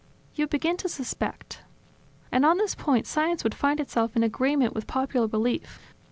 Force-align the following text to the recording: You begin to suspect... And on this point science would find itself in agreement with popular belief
You 0.33 0.47
begin 0.47 0.77
to 0.77 0.89
suspect... 0.89 1.59
And 2.31 2.43
on 2.43 2.57
this 2.57 2.73
point 2.73 3.05
science 3.05 3.43
would 3.43 3.53
find 3.53 3.79
itself 3.79 4.15
in 4.15 4.23
agreement 4.23 4.73
with 4.73 4.87
popular 4.87 5.27
belief 5.27 5.93